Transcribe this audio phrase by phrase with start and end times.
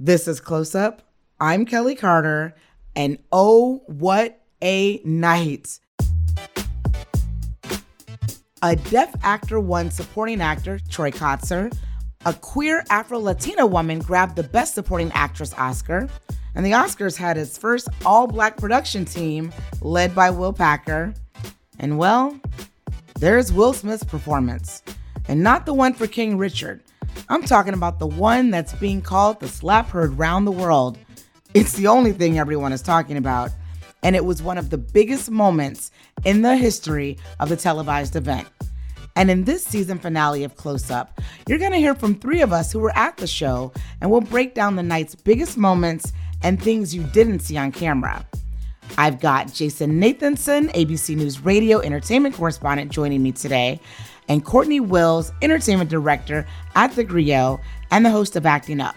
[0.00, 1.02] This is Close Up.
[1.40, 2.54] I'm Kelly Carter,
[2.94, 5.80] and oh, what a night!
[8.62, 11.76] A deaf actor won supporting actor, Troy Kotsur.
[12.26, 16.08] A queer Afro Latina woman grabbed the Best Supporting Actress Oscar.
[16.54, 21.12] And the Oscars had its first all black production team, led by Will Packer.
[21.80, 22.38] And well,
[23.18, 24.80] there's Will Smith's performance.
[25.26, 26.82] And not the one for King Richard.
[27.30, 30.96] I'm talking about the one that's being called the slap heard round the world.
[31.52, 33.50] It's the only thing everyone is talking about,
[34.02, 35.90] and it was one of the biggest moments
[36.24, 38.48] in the history of the televised event.
[39.14, 42.52] And in this season finale of Close Up, you're going to hear from three of
[42.54, 46.62] us who were at the show, and we'll break down the night's biggest moments and
[46.62, 48.24] things you didn't see on camera.
[48.96, 53.80] I've got Jason Nathanson, ABC News Radio entertainment correspondent, joining me today,
[54.28, 58.96] and Courtney Wills, entertainment director at The Grio and the host of Acting Up.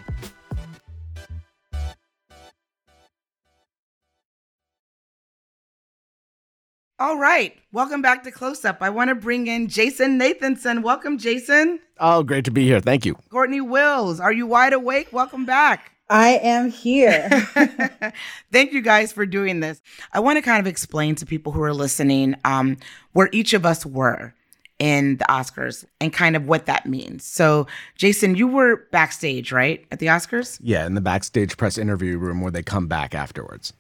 [7.00, 8.78] All right, welcome back to Close Up.
[8.82, 10.84] I want to bring in Jason Nathanson.
[10.84, 11.80] Welcome, Jason.
[12.00, 12.80] Oh, great to be here.
[12.80, 13.16] Thank you.
[13.32, 15.12] Courtney Wills, are you wide awake?
[15.12, 15.94] Welcome back.
[16.12, 17.28] I am here.
[18.52, 19.82] Thank you guys for doing this.
[20.14, 22.78] I want to kind of explain to people who are listening um,
[23.14, 24.36] where each of us were
[24.80, 27.24] in the Oscars and kind of what that means.
[27.24, 30.60] So, Jason, you were backstage, right, at the Oscars?
[30.62, 33.74] Yeah, in the backstage press interview room where they come back afterwards.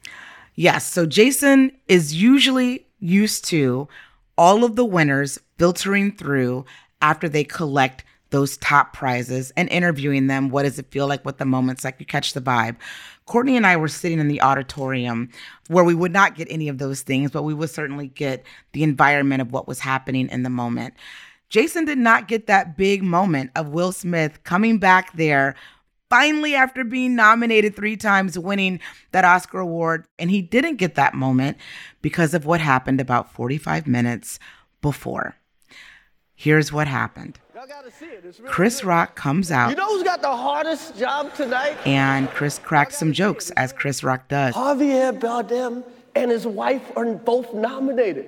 [0.56, 0.86] Yes.
[0.86, 3.88] So, Jason is usually used to
[4.38, 6.66] all of the winners filtering through
[7.02, 10.50] after they collect those top prizes and interviewing them.
[10.50, 11.26] What does it feel like?
[11.26, 11.98] What the moment's like?
[12.00, 12.78] You catch the vibe.
[13.32, 15.30] Courtney and I were sitting in the auditorium
[15.70, 18.84] where we would not get any of those things, but we would certainly get the
[18.84, 20.96] environment of what was happening in the moment.
[21.48, 25.56] Jason did not get that big moment of Will Smith coming back there
[26.10, 28.82] finally after being nominated three times, winning
[29.14, 30.08] that Oscar award.
[30.20, 31.56] And he didn't get that moment
[32.02, 34.40] because of what happened about 45 minutes
[34.82, 35.38] before.
[36.36, 37.40] Here's what happened.
[38.46, 39.70] Chris Rock comes out.
[39.70, 41.78] You know who's got the hardest job tonight?
[41.86, 44.56] And Chris cracks some jokes, as Chris Rock does.
[44.56, 45.84] Javier Bardem
[46.16, 48.28] and his wife are both nominated.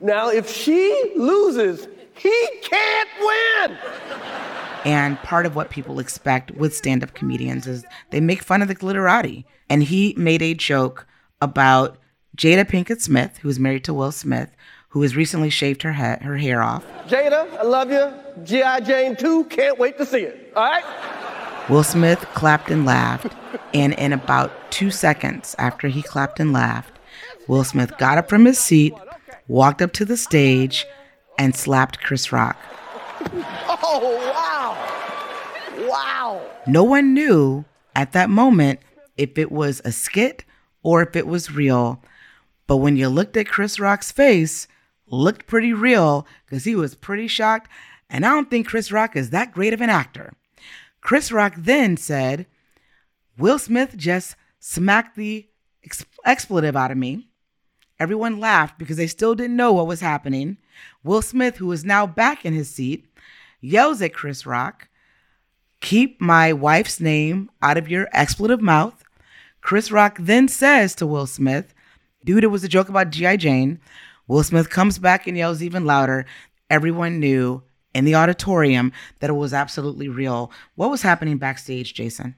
[0.00, 3.78] Now, if she loses, he can't win.
[4.84, 8.68] And part of what people expect with stand up comedians is they make fun of
[8.68, 9.44] the glitterati.
[9.68, 11.06] And he made a joke
[11.42, 11.98] about
[12.36, 14.50] Jada Pinkett Smith, who is married to Will Smith,
[14.90, 16.84] who has recently shaved her, ha- her hair off.
[17.08, 18.12] Jada, I love you.
[18.44, 18.80] G.I.
[18.80, 20.52] Jane 2, can't wait to see it.
[20.54, 20.84] All right?
[21.68, 23.32] Will Smith clapped and laughed,
[23.72, 26.98] and in about two seconds after he clapped and laughed,
[27.46, 28.92] Will Smith got up from his seat,
[29.48, 30.84] walked up to the stage,
[31.38, 32.56] and slapped Chris Rock.
[33.92, 35.88] Oh, wow.
[35.88, 36.42] Wow.
[36.66, 37.64] No one knew
[37.96, 38.78] at that moment
[39.16, 40.44] if it was a skit
[40.82, 42.00] or if it was real.
[42.66, 44.68] But when you looked at Chris Rock's face,
[45.10, 47.70] looked pretty real because he was pretty shocked.
[48.08, 50.32] And I don't think Chris Rock is that great of an actor.
[51.00, 52.46] Chris Rock then said,
[53.38, 55.48] Will Smith just smacked the
[55.84, 57.28] ex- expletive out of me.
[57.98, 60.56] Everyone laughed because they still didn't know what was happening.
[61.04, 63.06] Will Smith, who is now back in his seat,
[63.60, 64.88] yells at Chris Rock,
[65.80, 69.02] Keep my wife's name out of your expletive mouth.
[69.62, 71.74] Chris Rock then says to Will Smith,
[72.24, 73.36] Dude, it was a joke about G.I.
[73.36, 73.80] Jane.
[74.30, 76.24] Will Smith comes back and yells even louder.
[76.70, 80.52] Everyone knew in the auditorium that it was absolutely real.
[80.76, 82.36] What was happening backstage, Jason?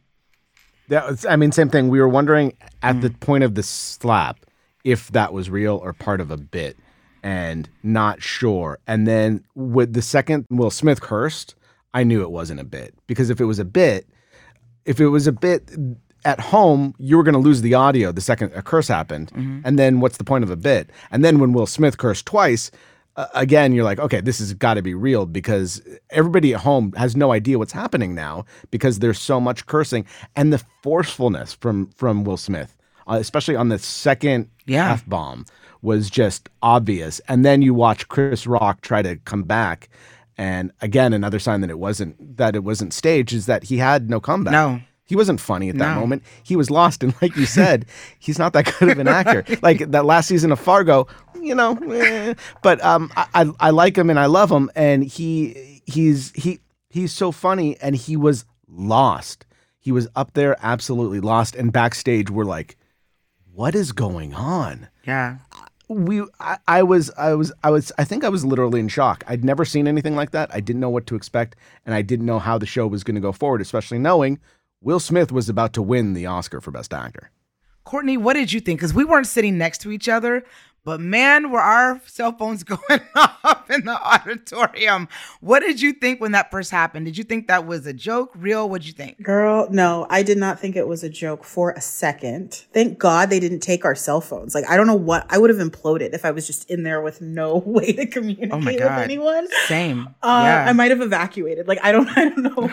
[0.88, 1.90] That was, I mean, same thing.
[1.90, 3.20] We were wondering at the mm.
[3.20, 4.38] point of the slap
[4.84, 6.78] if that was real or part of a bit,
[7.22, 8.78] and not sure.
[8.86, 11.56] And then with the second Will Smith cursed,
[11.92, 14.08] I knew it wasn't a bit because if it was a bit,
[14.86, 15.70] if it was a bit
[16.24, 19.30] at home, you were going to lose the audio the second a curse happened,
[19.64, 20.90] and then what's the point of a bit?
[21.10, 22.70] And then when Will Smith cursed twice.
[23.14, 26.94] Uh, again, you're like, okay, this has got to be real because everybody at home
[26.96, 31.88] has no idea what's happening now because there's so much cursing and the forcefulness from
[31.88, 32.74] from Will Smith,
[33.06, 34.92] uh, especially on the second Yeah.
[34.92, 35.44] f bomb,
[35.82, 37.20] was just obvious.
[37.28, 39.90] And then you watch Chris Rock try to come back,
[40.38, 44.08] and again, another sign that it wasn't that it wasn't staged is that he had
[44.08, 44.52] no comeback.
[44.52, 44.80] No.
[45.12, 46.00] He wasn't funny at that No.
[46.00, 46.22] moment.
[46.42, 47.84] He was lost, and like you said,
[48.18, 49.44] he's not that good of an actor.
[49.60, 51.06] like that last season of Fargo,
[51.38, 51.76] you know.
[51.92, 52.32] eh.
[52.62, 56.60] But um, I, I I like him and I love him, and he he's he
[56.88, 59.44] he's so funny, and he was lost.
[59.78, 62.78] He was up there, absolutely lost, and backstage we're like,
[63.52, 64.88] what is going on?
[65.06, 65.36] Yeah.
[65.88, 69.24] we I, I was I was I was I think I was literally in shock.
[69.26, 70.50] I'd never seen anything like that.
[70.54, 73.16] I didn't know what to expect and I didn't know how the show was going
[73.16, 74.38] to go forward, especially knowing
[74.84, 77.30] Will Smith was about to win the Oscar for best actor.
[77.84, 78.80] Courtney, what did you think?
[78.80, 80.44] Because we weren't sitting next to each other,
[80.84, 85.06] but man, were our cell phones going off in the auditorium.
[85.40, 87.06] What did you think when that first happened?
[87.06, 88.68] Did you think that was a joke, real?
[88.68, 89.22] What'd you think?
[89.22, 92.64] Girl, no, I did not think it was a joke for a second.
[92.72, 94.52] Thank God they didn't take our cell phones.
[94.52, 97.00] Like, I don't know what I would have imploded if I was just in there
[97.00, 99.46] with no way to communicate Oh my with anyone.
[99.66, 100.08] Same.
[100.22, 100.64] Uh, yeah.
[100.68, 101.68] I might have evacuated.
[101.68, 102.68] Like, I don't, I don't know.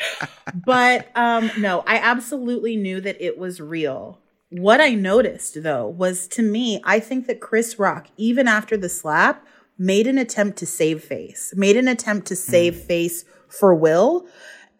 [0.00, 0.62] What I would have done.
[0.64, 4.20] but um, no, I absolutely knew that it was real.
[4.50, 8.88] What I noticed though was to me, I think that Chris Rock, even after the
[8.88, 9.44] slap,
[9.78, 14.26] made an attempt to save face, made an attempt to save face for Will.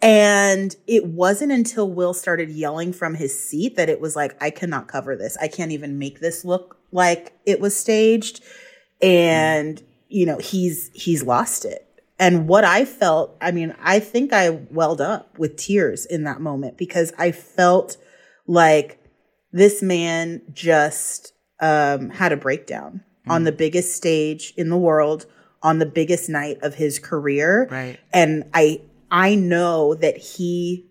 [0.03, 4.51] And it wasn't until Will started yelling from his seat that it was like, I
[4.51, 5.37] cannot cover this.
[5.39, 8.43] I can't even make this look like it was staged.
[9.01, 11.86] And, you know, he's, he's lost it.
[12.19, 16.41] And what I felt, I mean, I think I welled up with tears in that
[16.41, 17.99] moment because I felt
[18.47, 18.99] like
[19.53, 25.27] this man just um, had a breakdown on the biggest stage in the world,
[25.63, 27.69] on the biggest night of his career.
[27.71, 27.99] Right.
[28.13, 30.87] And I, I know that he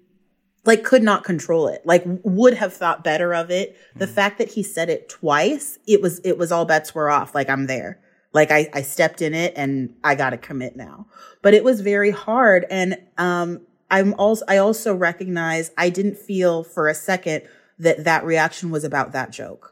[0.66, 4.50] like could not control it like would have thought better of it the fact that
[4.50, 8.00] he said it twice it was it was all bets were off like i'm there
[8.36, 11.08] like i i stepped in it and i gotta commit now
[11.42, 16.64] but it was very hard and um i'm also i also recognize i didn't feel
[16.64, 17.42] for a second
[17.80, 19.72] that that reaction was about that joke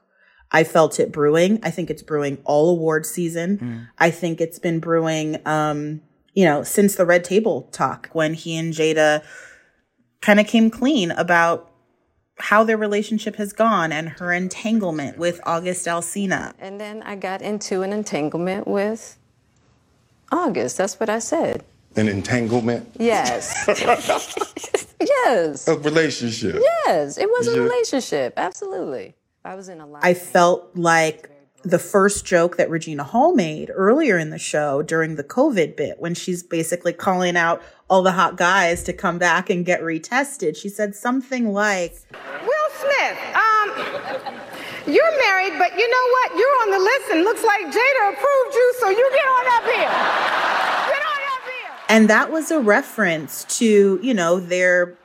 [0.56, 1.60] I felt it brewing.
[1.64, 3.58] I think it's brewing all award season.
[3.98, 6.02] I think it's been brewing, um,
[6.36, 9.24] you know, since the red table talk when he and Jada
[10.22, 11.72] kind of came clean about
[12.38, 16.54] how their relationship has gone and her entanglement with August Alsina.
[16.60, 19.18] And then I got into an entanglement with
[20.32, 20.78] August.
[20.78, 21.64] That's what I said.
[21.96, 23.54] An entanglement, Yes.
[25.00, 25.68] yes.
[25.68, 26.56] a relationship.
[26.86, 27.18] Yes.
[27.18, 27.60] It was a Yeah.
[27.60, 28.34] relationship.
[28.36, 29.14] Absolutely.
[29.46, 30.04] I was in a lot.
[30.04, 31.30] I felt like
[31.64, 36.00] the first joke that Regina Hall made earlier in the show during the COVID bit,
[36.00, 40.58] when she's basically calling out all the hot guys to come back and get retested,
[40.58, 43.70] she said something like, Will Smith, um,
[44.86, 46.38] you're married, but you know what?
[46.38, 49.64] You're on the list and looks like Jada approved you, so you get on up
[49.64, 49.90] here.
[50.92, 51.72] Get on up here.
[51.88, 54.98] And that was a reference to, you know, their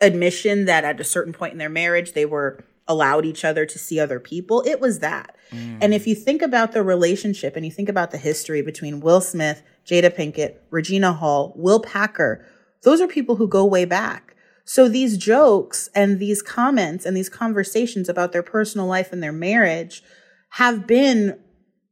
[0.00, 3.78] admission that at a certain point in their marriage, they were allowed each other to
[3.78, 4.62] see other people.
[4.66, 5.33] It was that.
[5.52, 9.20] And if you think about the relationship and you think about the history between Will
[9.20, 12.44] Smith, Jada Pinkett, Regina Hall, Will Packer,
[12.82, 14.34] those are people who go way back.
[14.64, 19.32] So these jokes and these comments and these conversations about their personal life and their
[19.32, 20.02] marriage
[20.50, 21.38] have been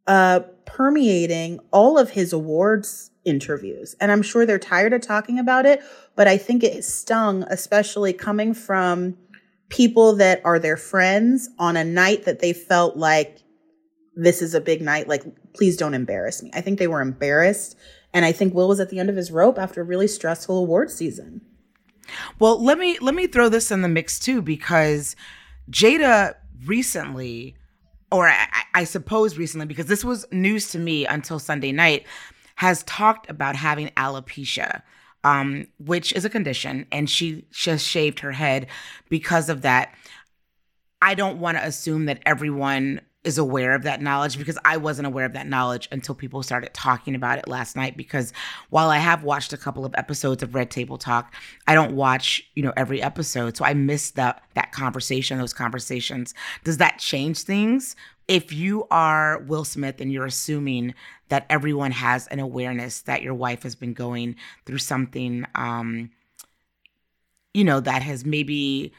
[0.07, 3.95] uh, permeating all of his awards interviews.
[4.01, 5.83] And I'm sure they're tired of talking about it,
[6.17, 9.17] but I think it stung, especially coming from
[9.69, 13.39] people that are their friends on a night that they felt like
[14.15, 15.09] this is a big night.
[15.09, 16.51] Like, please don't embarrass me.
[16.55, 17.77] I think they were embarrassed.
[18.13, 20.59] And I think Will was at the end of his rope after a really stressful
[20.59, 21.41] award season.
[22.39, 25.17] Well, let me let me throw this in the mix too because
[25.71, 26.35] Jada
[26.67, 27.57] recently,
[28.11, 32.07] or I, I suppose recently, because this was news to me until Sunday night,
[32.57, 34.83] has talked about having alopecia,
[35.25, 38.67] um, which is a condition, and she just shaved her head
[39.09, 39.95] because of that.
[41.01, 45.07] I don't want to assume that everyone is aware of that knowledge because I wasn't
[45.07, 47.97] aware of that knowledge until people started talking about it last night.
[47.97, 48.33] Because
[48.71, 51.33] while I have watched a couple of episodes of Red Table Talk,
[51.67, 53.57] I don't watch, you know, every episode.
[53.57, 56.35] So I missed that that conversation, those conversations.
[56.65, 57.95] Does that change things?
[58.33, 60.95] If you are Will Smith and you're assuming
[61.29, 66.11] that everyone has an awareness that your wife has been going through something um,
[67.53, 68.95] you know, that has maybe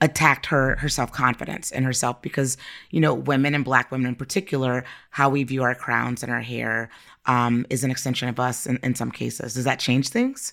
[0.00, 2.58] attacked her her self-confidence and herself because
[2.90, 6.42] you know women and black women in particular how we view our crowns and our
[6.42, 6.90] hair
[7.24, 9.54] um, is an extension of us in, in some cases.
[9.54, 10.52] Does that change things?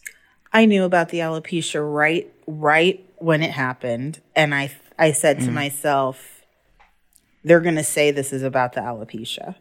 [0.54, 4.22] I knew about the alopecia right right when it happened.
[4.36, 6.33] And I I said to myself
[7.44, 9.56] they're going to say this is about the alopecia.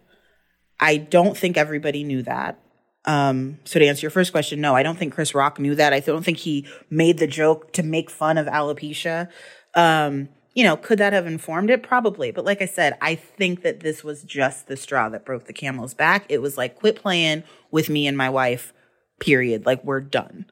[0.80, 2.58] I don't think everybody knew that.
[3.04, 5.92] Um, so to answer your first question, no, I don't think Chris Rock knew that.
[5.92, 9.28] I don't think he made the joke to make fun of alopecia.
[9.74, 11.82] Um, you know, could that have informed it?
[11.82, 12.30] Probably.
[12.30, 15.52] But like I said, I think that this was just the straw that broke the
[15.52, 16.26] camel's back.
[16.28, 18.72] It was like, quit playing with me and my wife,
[19.18, 19.66] period.
[19.66, 20.46] Like, we're done.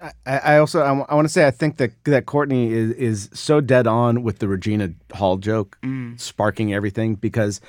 [0.00, 2.90] I, I also I, w- I want to say I think that that Courtney is
[2.92, 6.18] is so dead on with the Regina Hall joke, mm.
[6.20, 7.60] sparking everything because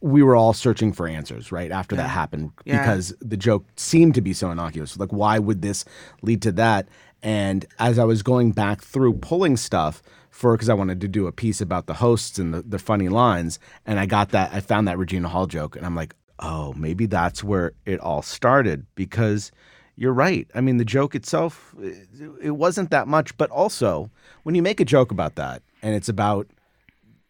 [0.00, 2.78] we were all searching for answers right after that happened Yeah.
[2.78, 4.96] because the joke seemed to be so innocuous.
[4.96, 5.84] Like, why would this
[6.22, 6.88] lead to that?
[7.20, 11.26] And as I was going back through pulling stuff for because I wanted to do
[11.26, 14.60] a piece about the hosts and the, the funny lines, and I got that I
[14.60, 18.86] found that Regina Hall joke, and I'm like, oh, maybe that's where it all started
[18.94, 19.50] because
[19.98, 20.48] you're right.
[20.54, 24.10] I mean, the joke itself, it, wasn't that much, but also
[24.44, 26.46] when you make a joke about that and it's about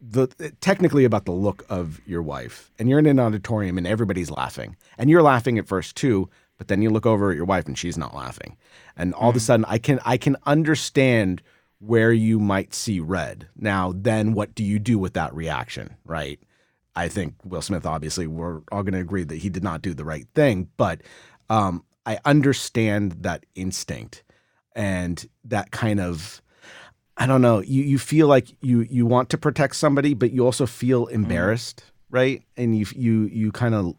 [0.00, 0.28] the
[0.60, 4.76] technically about the look of your wife, and you're in an auditorium and everybody's laughing,
[4.96, 7.76] and you're laughing at first too, but then you look over at your wife and
[7.76, 8.56] she's not laughing,
[8.96, 11.42] and all of a sudden I can I can understand
[11.80, 13.48] where you might see red.
[13.56, 16.38] Now, then what do you do with that reaction, right?
[16.94, 19.94] I think Will Smith, obviously, we're all going to agree that he did not do
[19.94, 21.00] the right thing, but
[21.50, 24.24] um, I understand that instinct
[24.74, 26.40] and that kind of,
[27.18, 30.46] I don't know, you, you feel like you, you want to protect somebody, but you
[30.46, 31.16] also feel mm-hmm.
[31.16, 32.42] embarrassed, right?
[32.56, 33.94] And you, you, you kind of,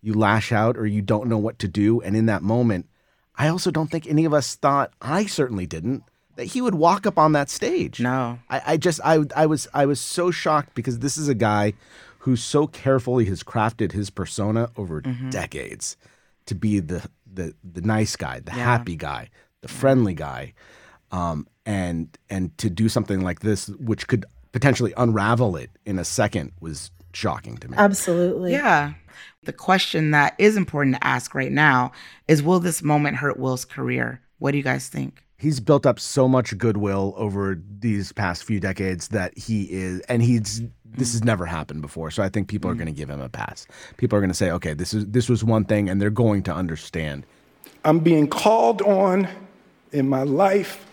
[0.00, 2.00] you lash out or you don't know what to do.
[2.00, 2.88] And in that moment,
[3.36, 6.04] I also don't think any of us thought, I certainly didn't,
[6.36, 8.00] that he would walk up on that stage.
[8.00, 8.38] No.
[8.48, 11.74] I, I just I I was I was so shocked because this is a guy
[12.20, 15.28] who so carefully has crafted his persona over mm-hmm.
[15.28, 15.98] decades
[16.46, 20.54] to be the the the nice guy, the happy guy, the friendly guy,
[21.10, 26.04] um, and and to do something like this, which could potentially unravel it in a
[26.04, 27.76] second, was shocking to me.
[27.76, 28.52] Absolutely.
[28.52, 28.94] Yeah.
[29.44, 31.92] The question that is important to ask right now
[32.28, 34.20] is will this moment hurt Will's career?
[34.38, 35.24] What do you guys think?
[35.42, 40.22] He's built up so much goodwill over these past few decades that he is and
[40.22, 42.10] he's this has never happened before.
[42.10, 42.78] So i think people are mm.
[42.78, 43.66] going to give him a pass.
[43.96, 46.44] People are going to say okay this is this was one thing and they're going
[46.44, 47.26] to understand.
[47.84, 49.28] I'm being called on
[49.90, 50.86] in my life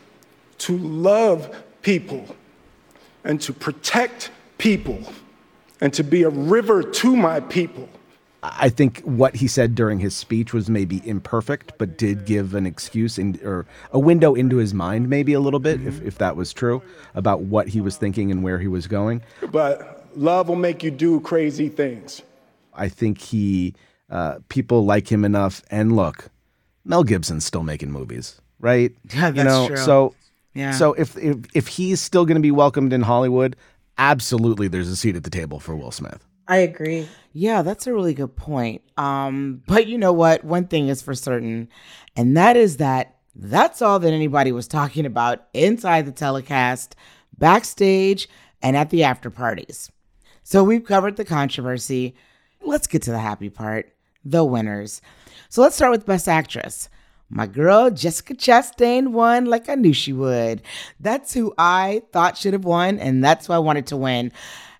[0.59, 2.25] to love people
[3.23, 4.99] and to protect people
[5.79, 7.87] and to be a river to my people.
[8.43, 12.65] I think what he said during his speech was maybe imperfect but did give an
[12.65, 16.35] excuse in, or a window into his mind maybe a little bit if, if that
[16.35, 16.81] was true
[17.15, 20.91] about what he was thinking and where he was going But love will make you
[20.91, 22.21] do crazy things.
[22.73, 23.75] I think he
[24.09, 25.61] uh, people like him enough.
[25.69, 26.29] And look,
[26.85, 28.91] Mel Gibson's still making movies, right?
[29.13, 29.77] Yeah, you that's know, true.
[29.77, 30.15] So
[30.55, 30.71] Yeah.
[30.71, 33.55] so if if if he's still going to be welcomed in Hollywood,
[33.97, 36.25] absolutely, there's a seat at the table for Will Smith.
[36.47, 37.07] I agree.
[37.39, 38.81] Yeah, that's a really good point.
[38.97, 40.43] Um, but you know what?
[40.43, 41.69] One thing is for certain,
[42.17, 46.97] and that is that that's all that anybody was talking about inside the telecast,
[47.37, 48.27] backstage,
[48.61, 49.89] and at the after parties.
[50.43, 52.13] So we've covered the controversy.
[52.61, 53.93] Let's get to the happy part
[54.25, 55.01] the winners.
[55.47, 56.89] So let's start with Best Actress.
[57.29, 60.61] My girl Jessica Chastain won like I knew she would.
[60.99, 64.33] That's who I thought should have won, and that's who I wanted to win.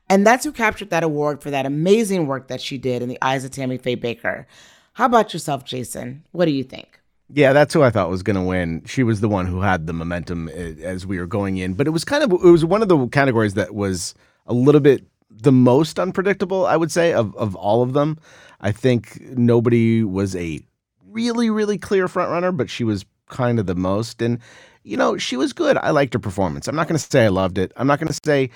[0.09, 3.17] And that's who captured that award for that amazing work that she did in the
[3.21, 4.45] eyes of Tammy Faye Bakker.
[4.93, 6.23] How about yourself, Jason?
[6.31, 6.99] What do you think?
[7.31, 8.83] Yeah, that's who I thought was going to win.
[8.85, 11.85] She was the one who had the momentum uh, as we were going in, but
[11.85, 14.15] it was kind of it was one of the categories that was
[14.47, 18.17] a little bit the most unpredictable, I would say, of of all of them.
[18.61, 20.59] I think nobody was a
[21.05, 24.39] really really clear front runner, but she was kind of the most and
[24.83, 25.77] you know, she was good.
[25.77, 26.67] I liked her performance.
[26.67, 27.71] I'm not going to say I loved it.
[27.75, 28.49] I'm not going to say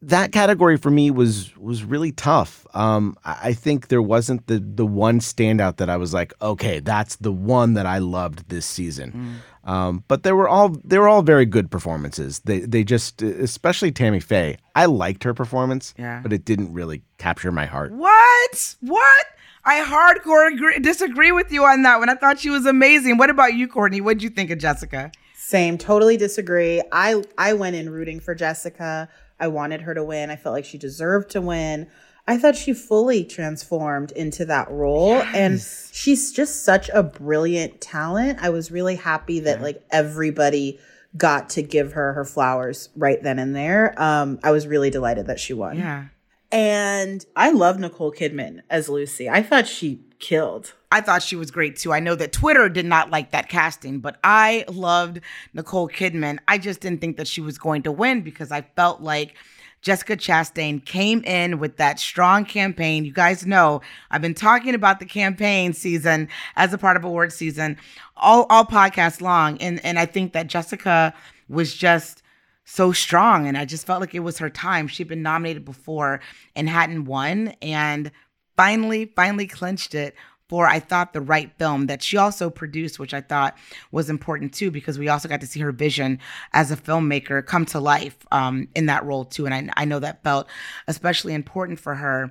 [0.00, 2.66] that category for me was was really tough.
[2.74, 6.80] Um, I I think there wasn't the the one standout that I was like, okay,
[6.80, 9.40] that's the one that I loved this season.
[9.64, 12.40] Um, but they were all they were all very good performances.
[12.40, 14.56] They they just especially Tammy Faye.
[14.76, 16.20] I liked her performance, Yeah.
[16.22, 17.92] but it didn't really capture my heart.
[17.92, 18.76] What?
[18.80, 19.26] What?
[19.64, 22.08] I hardcore agree, disagree with you on that one.
[22.08, 23.18] I thought she was amazing.
[23.18, 24.00] What about you, Courtney?
[24.00, 25.10] What did you think of Jessica?
[25.34, 26.80] Same, totally disagree.
[26.92, 29.08] I I went in rooting for Jessica.
[29.40, 30.30] I wanted her to win.
[30.30, 31.88] I felt like she deserved to win.
[32.26, 35.58] I thought she fully transformed into that role and
[35.92, 38.40] she's just such a brilliant talent.
[38.42, 40.78] I was really happy that like everybody
[41.16, 43.94] got to give her her flowers right then and there.
[43.96, 45.78] Um I was really delighted that she won.
[45.78, 46.04] Yeah.
[46.50, 49.28] And I love Nicole Kidman as Lucy.
[49.28, 50.74] I thought she killed.
[50.90, 51.92] I thought she was great too.
[51.92, 55.20] I know that Twitter did not like that casting, but I loved
[55.52, 56.38] Nicole Kidman.
[56.48, 59.36] I just didn't think that she was going to win because I felt like
[59.82, 63.04] Jessica Chastain came in with that strong campaign.
[63.04, 67.32] You guys know I've been talking about the campaign season as a part of award
[67.32, 67.76] season
[68.16, 71.14] all all podcasts long, and and I think that Jessica
[71.48, 72.22] was just
[72.70, 74.88] so strong, and I just felt like it was her time.
[74.88, 76.20] She'd been nominated before
[76.54, 78.12] and hadn't won, and
[78.56, 80.14] finally, finally clinched it
[80.50, 83.56] for I thought the right film that she also produced, which I thought
[83.90, 86.18] was important too, because we also got to see her vision
[86.52, 89.46] as a filmmaker come to life um, in that role too.
[89.46, 90.46] And I, I know that felt
[90.86, 92.30] especially important for her.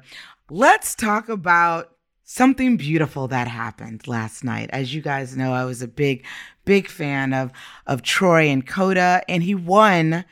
[0.49, 1.96] Let's talk about
[2.27, 4.69] something beautiful that happened last night.
[4.71, 6.25] As you guys know, I was a big,
[6.65, 7.51] big fan of
[7.87, 10.25] of Troy and Coda, and he won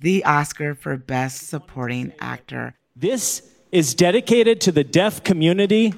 [0.00, 2.74] the Oscar for Best Supporting Actor.
[2.96, 5.94] This is dedicated to the deaf community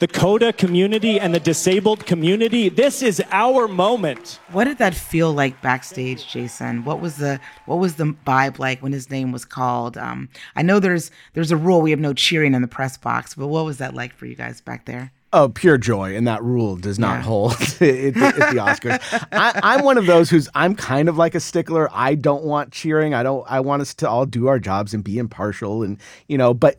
[0.00, 2.70] the CODA community and the disabled community.
[2.70, 4.40] This is our moment.
[4.50, 6.84] What did that feel like backstage, Jason?
[6.84, 9.98] What was the what was the vibe like when his name was called?
[9.98, 13.34] Um, I know there's there's a rule we have no cheering in the press box,
[13.34, 15.12] but what was that like for you guys back there?
[15.34, 17.22] Oh, pure joy, and that rule does not yeah.
[17.22, 19.28] hold at, the, at, the Oscars.
[19.30, 21.88] I, am one of those who's I'm kind of like a stickler.
[21.92, 23.12] I don't want cheering.
[23.12, 23.44] I don't.
[23.48, 26.54] I want us to all do our jobs and be impartial, and you know.
[26.54, 26.76] But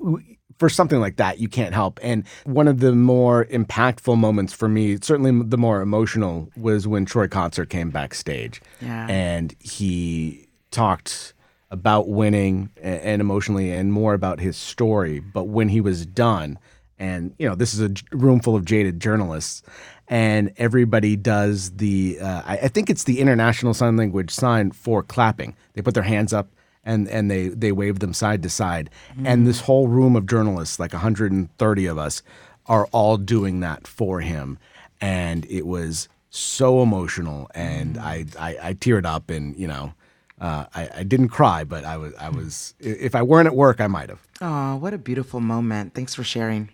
[0.61, 1.99] for something like that, you can't help.
[2.03, 7.03] And one of the more impactful moments for me, certainly the more emotional, was when
[7.03, 8.61] Troy Kotsur came backstage.
[8.79, 9.07] Yeah.
[9.09, 11.33] And he talked
[11.71, 15.19] about winning and emotionally and more about his story.
[15.19, 16.59] But when he was done,
[16.99, 19.63] and you know, this is a room full of jaded journalists,
[20.09, 25.55] and everybody does the, uh, I think it's the international sign language sign for clapping.
[25.73, 26.49] They put their hands up
[26.83, 28.89] and and they they wave them side to side.
[29.15, 29.27] Mm.
[29.27, 32.21] and this whole room of journalists like 130 of us
[32.67, 34.57] are all doing that for him.
[34.99, 38.01] And it was so emotional and mm.
[38.01, 39.93] I, I, I teared up and you know
[40.39, 43.81] uh, I, I didn't cry but I was I was if I weren't at work
[43.81, 44.21] I might have.
[44.39, 45.93] Oh what a beautiful moment.
[45.93, 46.69] Thanks for sharing.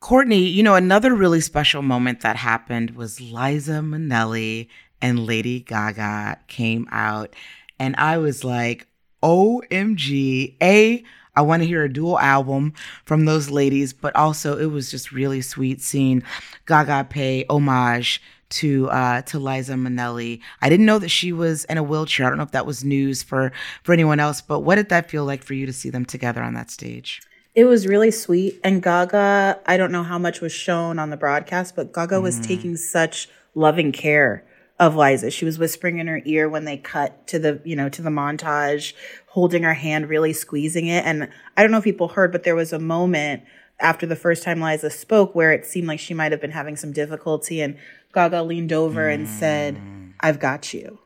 [0.00, 4.68] Courtney you know another really special moment that happened was Liza Minnelli
[5.02, 7.34] and Lady Gaga came out.
[7.78, 8.86] And I was like
[9.22, 10.56] OMG.
[10.62, 11.04] A,
[11.36, 15.12] I want to hear a dual album from those ladies, but also it was just
[15.12, 16.22] really sweet seeing
[16.66, 20.40] Gaga pay homage to uh, to Liza Minnelli.
[20.60, 22.26] I didn't know that she was in a wheelchair.
[22.26, 23.52] I don't know if that was news for
[23.82, 26.42] for anyone else, but what did that feel like for you to see them together
[26.42, 27.22] on that stage?
[27.54, 28.60] It was really sweet.
[28.62, 32.22] And Gaga, I don't know how much was shown on the broadcast, but Gaga mm.
[32.22, 34.44] was taking such loving care
[34.80, 35.30] of Liza.
[35.30, 38.10] She was whispering in her ear when they cut to the, you know, to the
[38.10, 38.94] montage,
[39.26, 41.04] holding her hand, really squeezing it.
[41.04, 43.42] And I don't know if people heard, but there was a moment
[43.78, 46.76] after the first time Liza spoke where it seemed like she might have been having
[46.76, 47.76] some difficulty and
[48.14, 49.14] Gaga leaned over mm.
[49.14, 49.80] and said,
[50.18, 50.98] I've got you.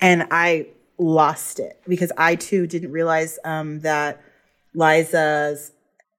[0.00, 0.66] And I
[0.98, 4.20] lost it because I too didn't realize um, that
[4.74, 5.70] Liza's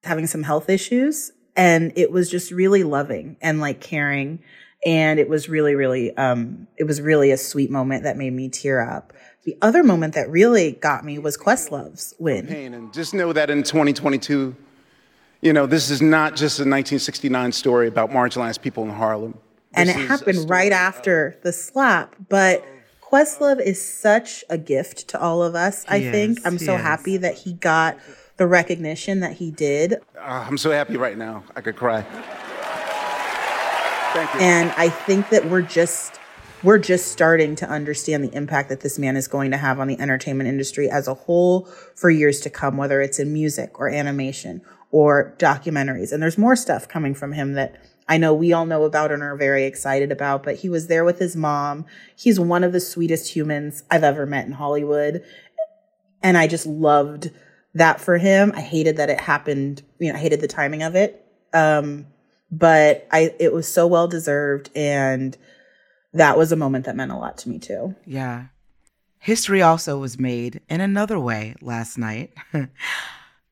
[0.06, 1.34] having some health issues.
[1.58, 4.40] And it was just really loving and like caring
[4.86, 8.50] and it was really really um it was really a sweet moment that made me
[8.50, 9.14] tear up.
[9.44, 12.48] The other moment that really got me was questlove's win.
[12.50, 14.56] And just know that in 2022
[15.42, 19.34] you know this is not just a 1969 story about marginalized people in harlem.
[19.76, 22.66] This and it happened right after the slap but
[23.02, 26.40] questlove is such a gift to all of us i yes, think.
[26.46, 26.82] i'm so yes.
[26.82, 27.98] happy that he got
[28.38, 29.96] the recognition that he did.
[30.16, 31.44] Uh, i'm so happy right now.
[31.56, 32.06] I could cry
[34.18, 34.40] Thank you.
[34.40, 36.20] And I think that we're just
[36.64, 39.88] we're just starting to understand the impact that this man is going to have on
[39.88, 43.90] the entertainment industry as a whole for years to come, whether it's in music or
[43.90, 46.12] animation or documentaries.
[46.12, 49.22] And there's more stuff coming from him that I know we all know about and
[49.22, 51.86] are very excited about, but he was there with his mom.
[52.16, 55.24] He's one of the sweetest humans I've ever met in Hollywood.
[56.24, 57.30] And I just loved
[57.76, 58.52] that for him.
[58.56, 61.24] I hated that it happened, you know, I hated the timing of it.
[61.54, 62.08] Um,
[62.52, 65.38] but I it was so well deserved and
[66.14, 67.96] that was a moment that meant a lot to me too.
[68.06, 68.48] Yeah.
[69.20, 72.34] History also was made in another way last night.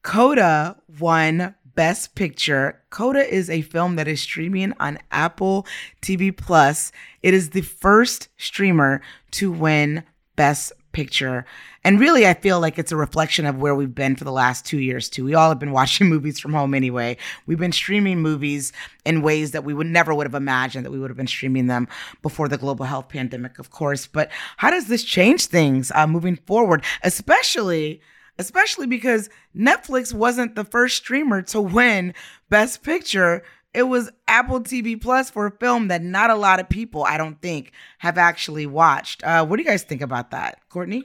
[0.03, 2.81] Coda won Best Picture.
[2.89, 5.67] Coda is a film that is streaming on Apple
[6.01, 6.91] TV Plus.
[7.21, 10.03] It is the first streamer to win
[10.35, 11.45] Best picture.
[11.85, 14.65] And really, I feel like it's a reflection of where we've been for the last
[14.65, 15.23] two years, too.
[15.23, 17.15] We all have been watching movies from home anyway.
[17.45, 18.73] We've been streaming movies
[19.05, 21.67] in ways that we would never would have imagined that we would have been streaming
[21.67, 21.87] them
[22.23, 24.07] before the global health pandemic, of course.
[24.07, 28.01] But how does this change things uh, moving forward, especially?
[28.39, 32.15] Especially because Netflix wasn't the first streamer to win
[32.49, 33.43] Best Picture
[33.75, 37.17] it was Apple TV Plus for a film that not a lot of people, I
[37.17, 39.21] don't think, have actually watched.
[39.21, 41.03] Uh, what do you guys think about that, Courtney?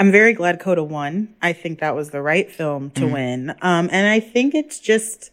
[0.00, 1.34] I'm very glad Coda won.
[1.42, 3.12] I think that was the right film to Mm.
[3.12, 3.50] win.
[3.60, 5.30] Um, and I think it's just,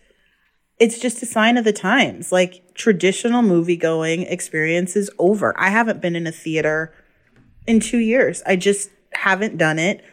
[0.77, 2.33] it's just a sign of the times.
[2.33, 5.55] Like traditional movie going experience is over.
[5.57, 6.93] I haven't been in a theater
[7.65, 8.43] in two years.
[8.45, 10.03] I just haven't done it.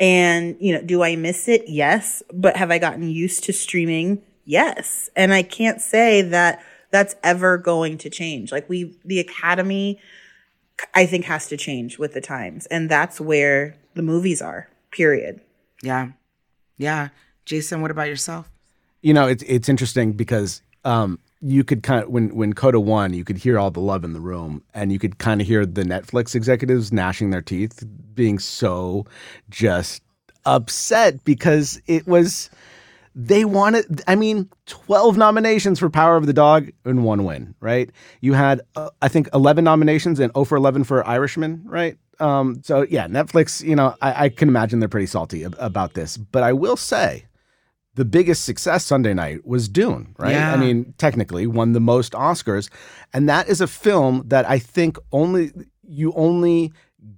[0.00, 1.64] And, you know, do I miss it?
[1.66, 2.22] Yes.
[2.32, 4.22] But have I gotten used to streaming?
[4.46, 5.10] Yes.
[5.16, 8.52] And I can't say that that's ever going to change.
[8.52, 10.00] Like we, the Academy,
[10.94, 12.66] I think has to change with the times.
[12.66, 15.40] And that's where the movies are, period.
[15.82, 16.12] Yeah.
[16.76, 17.08] Yeah.
[17.44, 18.50] Jason, what about yourself?
[19.00, 23.14] You know, it's it's interesting because um, you could kind of when when Coda won,
[23.14, 25.64] you could hear all the love in the room, and you could kind of hear
[25.64, 29.06] the Netflix executives gnashing their teeth, being so
[29.48, 30.02] just
[30.44, 32.50] upset because it was
[33.20, 34.00] they wanted.
[34.06, 37.90] I mean, twelve nominations for Power of the Dog and one win, right?
[38.20, 41.98] You had uh, I think eleven nominations and 0 for eleven for Irishman, right?
[42.20, 43.60] Um, so yeah, Netflix.
[43.62, 46.76] You know, I, I can imagine they're pretty salty ab- about this, but I will
[46.76, 47.24] say
[47.94, 50.30] the biggest success Sunday night was Dune, right?
[50.30, 50.52] Yeah.
[50.52, 52.70] I mean, technically won the most Oscars,
[53.12, 55.50] and that is a film that I think only
[55.82, 56.72] you only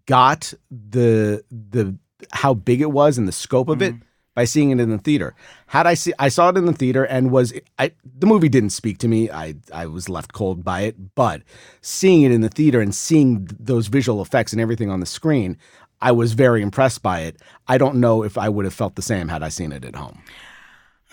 [0.07, 1.99] got the the
[2.33, 3.95] how big it was and the scope of it
[4.41, 5.35] by seeing it in the theater.
[5.67, 8.71] Had I see I saw it in the theater and was I the movie didn't
[8.71, 9.31] speak to me.
[9.31, 11.43] I I was left cold by it, but
[11.83, 15.59] seeing it in the theater and seeing those visual effects and everything on the screen,
[16.01, 17.37] I was very impressed by it.
[17.69, 19.97] I don't know if I would have felt the same had I seen it at
[19.97, 20.23] home.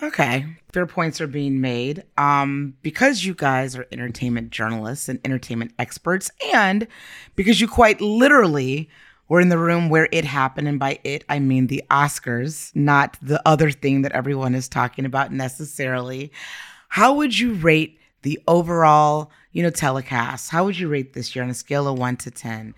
[0.02, 0.46] Okay.
[0.72, 2.04] Fair points are being made.
[2.16, 6.86] Um, because you guys are entertainment journalists and entertainment experts, and
[7.36, 8.88] because you quite literally
[9.28, 13.16] were in the room where it happened, and by it I mean the Oscars, not
[13.20, 16.32] the other thing that everyone is talking about necessarily.
[16.88, 20.50] How would you rate the overall, you know, telecast?
[20.50, 22.74] How would you rate this year on a scale of one to ten?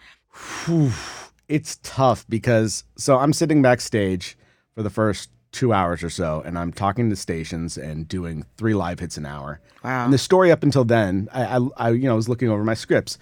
[1.48, 4.36] It's tough because so I'm sitting backstage
[4.74, 8.74] for the first two hours or so, and I'm talking to stations and doing three
[8.74, 9.60] live hits an hour.
[9.82, 10.04] Wow.
[10.04, 12.74] And the story up until then, I, I, I you know was looking over my
[12.74, 13.18] scripts.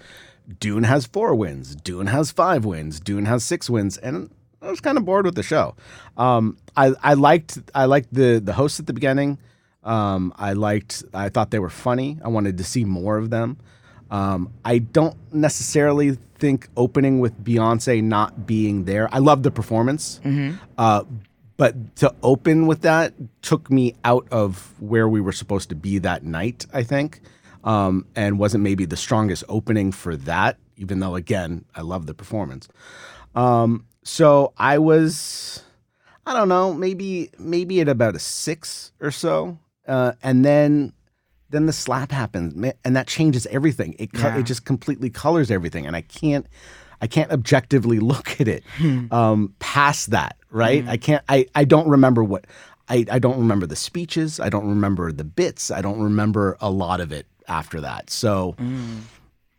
[0.59, 1.75] Dune has four wins.
[1.75, 2.99] Dune has five wins.
[2.99, 4.29] Dune has six wins, and
[4.61, 5.75] I was kind of bored with the show.
[6.17, 9.37] Um, I, I liked I liked the the hosts at the beginning.
[9.83, 12.17] Um, I liked I thought they were funny.
[12.23, 13.57] I wanted to see more of them.
[14.11, 19.07] Um, I don't necessarily think opening with Beyonce not being there.
[19.13, 20.19] I love the performance,
[20.77, 21.03] uh,
[21.57, 25.99] but to open with that took me out of where we were supposed to be
[25.99, 26.65] that night.
[26.73, 27.21] I think,
[27.63, 30.57] um, and wasn't maybe the strongest opening for that.
[30.77, 32.67] Even though, again, I love the performance.
[33.35, 35.61] Um, so I was,
[36.25, 40.93] I don't know, maybe maybe at about a six or so, uh, and then
[41.49, 42.53] then the slap happens,
[42.85, 43.95] and that changes everything.
[43.99, 44.37] It co- Yeah.
[44.39, 46.47] it just completely colors everything, and I can't
[47.01, 48.63] I can't objectively look at it
[49.11, 50.37] um, past that.
[50.51, 50.87] Right?
[50.87, 51.23] I can't.
[51.29, 52.45] I I don't remember what.
[52.91, 54.39] I, I don't remember the speeches.
[54.39, 55.69] I don't remember the bits.
[55.69, 58.09] I don't remember a lot of it after that.
[58.09, 58.55] So,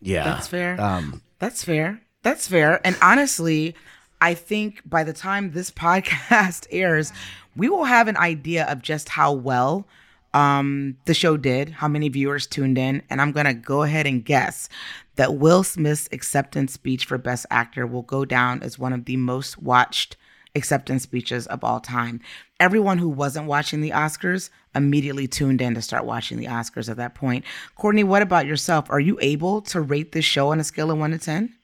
[0.00, 0.81] yeah, That's fair.
[0.81, 2.00] Um, That's fair.
[2.22, 2.81] That's fair.
[2.87, 3.74] And honestly,
[4.20, 7.12] I think by the time this podcast airs,
[7.57, 9.87] we will have an idea of just how well
[10.33, 13.03] um, the show did, how many viewers tuned in.
[13.11, 14.68] And I'm going to go ahead and guess
[15.16, 19.16] that Will Smith's acceptance speech for Best Actor will go down as one of the
[19.16, 20.16] most watched
[20.55, 22.21] acceptance speeches of all time.
[22.59, 26.97] Everyone who wasn't watching the Oscars immediately tuned in to start watching the Oscars at
[26.97, 27.45] that point.
[27.77, 28.91] Courtney, what about yourself?
[28.91, 31.55] Are you able to rate this show on a scale of one to 10?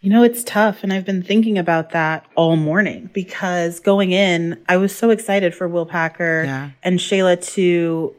[0.00, 0.82] You know, it's tough.
[0.82, 5.54] And I've been thinking about that all morning because going in, I was so excited
[5.54, 6.70] for Will Packer Yeah.
[6.82, 8.12] and Shayla to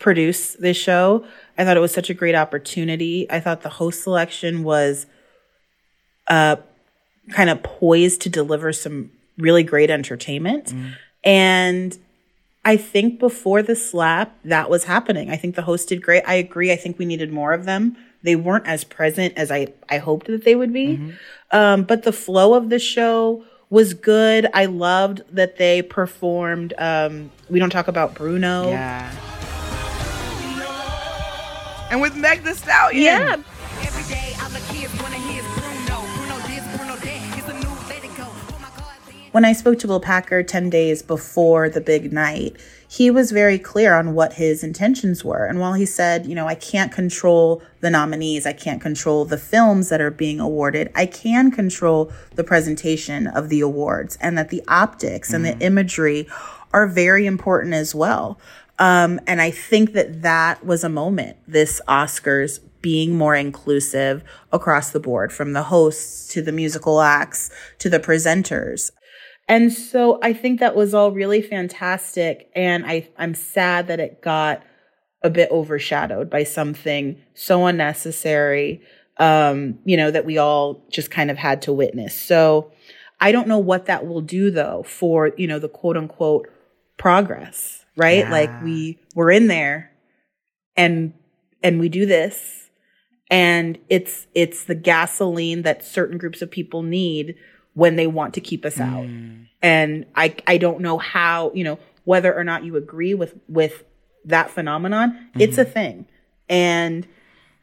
[0.00, 1.24] produce this show.
[1.56, 3.30] I thought it was such a great opportunity.
[3.30, 5.06] I thought the host selection was
[6.26, 6.56] uh,
[7.30, 10.74] kind of poised to deliver some really great entertainment.
[11.24, 11.96] And
[12.64, 15.30] I think before the slap, that was happening.
[15.30, 16.22] I think the host did great.
[16.26, 16.72] I agree.
[16.72, 17.96] I think we needed more of them.
[18.22, 21.12] They weren't as present as I, I hoped that they would be.
[21.50, 24.48] Um, but the flow of the show was good.
[24.54, 26.74] I loved that they performed.
[26.78, 28.68] Um, we don't talk about Bruno.
[28.68, 29.10] Yeah.
[31.90, 33.02] And with Meg the Stallion.
[33.02, 33.36] Yeah.
[39.32, 42.54] When I spoke to Will Packer 10 days before the big night,
[42.86, 45.46] he was very clear on what his intentions were.
[45.46, 49.38] And while he said, you know, I can't control the nominees, I can't control the
[49.38, 54.50] films that are being awarded, I can control the presentation of the awards and that
[54.50, 56.28] the optics and the imagery
[56.74, 58.38] are very important as well.
[58.78, 64.90] Um, and I think that that was a moment, this Oscars being more inclusive across
[64.90, 68.90] the board from the hosts to the musical acts to the presenters.
[69.48, 72.50] And so I think that was all really fantastic.
[72.54, 74.62] And I, I'm sad that it got
[75.22, 78.80] a bit overshadowed by something so unnecessary,
[79.18, 82.18] um, you know, that we all just kind of had to witness.
[82.18, 82.72] So
[83.20, 86.48] I don't know what that will do though for, you know, the quote unquote
[86.98, 88.20] progress, right?
[88.20, 88.30] Yeah.
[88.30, 89.92] Like we we're in there
[90.76, 91.14] and
[91.62, 92.70] and we do this
[93.30, 97.34] and it's it's the gasoline that certain groups of people need
[97.74, 99.04] when they want to keep us out.
[99.04, 99.48] Mm.
[99.62, 103.84] And I I don't know how, you know, whether or not you agree with with
[104.24, 105.72] that phenomenon, it's a mm-hmm.
[105.72, 106.06] thing.
[106.48, 107.06] And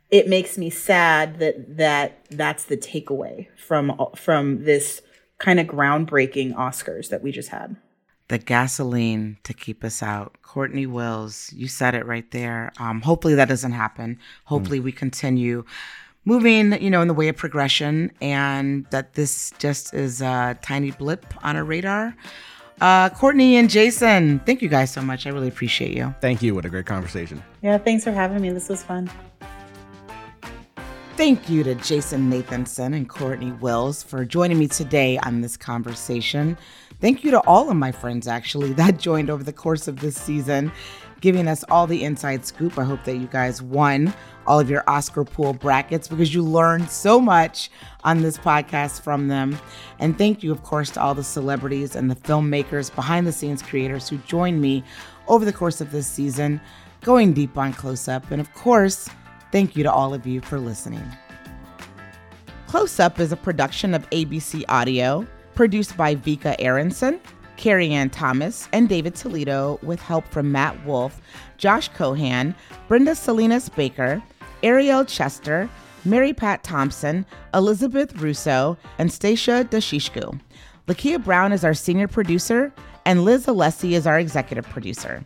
[0.10, 5.02] it makes me sad that that that's the takeaway from from this
[5.38, 7.78] kind of groundbreaking Oscars that we just had.
[8.30, 10.38] the gasoline to keep us out.
[10.43, 12.72] Courtney Wills, you said it right there.
[12.80, 14.19] Um, hopefully that doesn't happen.
[14.45, 14.84] Hopefully mm.
[14.84, 15.65] we continue
[16.25, 20.91] moving, you know, in the way of progression and that this just is a tiny
[20.91, 22.15] blip on our radar.
[22.82, 25.27] Uh, Courtney and Jason, thank you guys so much.
[25.27, 26.13] I really appreciate you.
[26.21, 26.55] Thank you.
[26.55, 27.43] What a great conversation.
[27.62, 28.51] Yeah, thanks for having me.
[28.51, 29.10] This was fun.
[31.17, 36.58] Thank you to Jason Nathanson and Courtney Wills for joining me today on this conversation.
[37.01, 40.15] Thank you to all of my friends, actually, that joined over the course of this
[40.15, 40.71] season,
[41.21, 42.77] giving us all the inside scoop.
[42.77, 44.13] I hope that you guys won
[44.47, 47.69] all of your Oscar pool brackets because you learned so much
[48.03, 49.58] on this podcast from them.
[49.99, 53.62] And thank you, of course, to all the celebrities and the filmmakers, behind the scenes
[53.62, 54.84] creators who joined me
[55.27, 56.60] over the course of this season,
[57.01, 58.32] going deep on close up.
[58.32, 59.10] And of course,
[59.51, 61.05] Thank you to all of you for listening.
[62.67, 67.19] Close Up is a production of ABC Audio, produced by Vika Aronson,
[67.60, 71.22] Carrie Ann Thomas, and David Toledo, with help from Matt Wolf,
[71.58, 72.56] Josh Cohan,
[72.88, 74.24] Brenda Salinas Baker,
[74.63, 75.69] Ariel Chester,
[76.06, 80.39] Mary Pat Thompson, Elizabeth Russo, and Stacia Dashishku.
[80.88, 82.74] Lakia Brown is our senior producer,
[83.06, 85.26] and Liz Alessi is our executive producer.